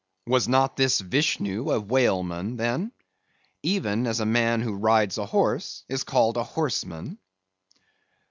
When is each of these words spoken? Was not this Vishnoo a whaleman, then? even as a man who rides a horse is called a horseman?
Was 0.25 0.47
not 0.47 0.77
this 0.77 0.99
Vishnoo 0.99 1.69
a 1.69 1.79
whaleman, 1.79 2.57
then? 2.57 2.91
even 3.61 4.07
as 4.07 4.19
a 4.19 4.25
man 4.25 4.61
who 4.61 4.73
rides 4.73 5.19
a 5.19 5.27
horse 5.27 5.83
is 5.87 6.03
called 6.03 6.37
a 6.37 6.43
horseman? 6.43 7.19